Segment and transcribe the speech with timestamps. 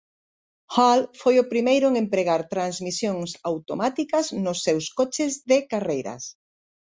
[0.79, 6.23] Hall foi o primeiro en empregar transmisións automáticas nos seus coches de carreiras.